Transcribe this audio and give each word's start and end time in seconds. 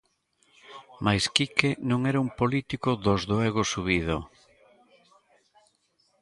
Mais 1.05 1.23
Quique 1.35 1.71
non 1.89 2.01
era 2.11 2.19
un 2.25 2.29
político 2.39 2.89
'dos 2.95 3.21
do 3.29 3.37
ego 3.49 3.63
subido'. 3.71 4.19